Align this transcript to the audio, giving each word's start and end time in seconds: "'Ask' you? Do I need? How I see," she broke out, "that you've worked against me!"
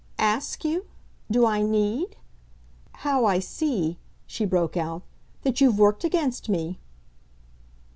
"'Ask' 0.17 0.65
you? 0.65 0.87
Do 1.29 1.45
I 1.45 1.61
need? 1.61 2.15
How 3.05 3.25
I 3.25 3.37
see," 3.37 3.99
she 4.25 4.45
broke 4.45 4.75
out, 4.75 5.03
"that 5.43 5.61
you've 5.61 5.77
worked 5.77 6.03
against 6.03 6.49
me!" 6.49 6.79